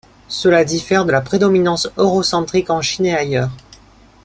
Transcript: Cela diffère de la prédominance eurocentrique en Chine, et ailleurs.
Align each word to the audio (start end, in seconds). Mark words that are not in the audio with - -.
Cela 0.29 0.65
diffère 0.65 1.05
de 1.05 1.11
la 1.11 1.21
prédominance 1.21 1.87
eurocentrique 1.95 2.71
en 2.71 2.81
Chine, 2.81 3.05
et 3.05 3.13
ailleurs. 3.13 3.51